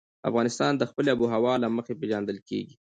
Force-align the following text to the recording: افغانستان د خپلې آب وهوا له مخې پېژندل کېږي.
افغانستان 0.29 0.71
د 0.77 0.83
خپلې 0.89 1.09
آب 1.13 1.19
وهوا 1.21 1.53
له 1.63 1.67
مخې 1.77 1.93
پېژندل 2.01 2.37
کېږي. 2.49 2.75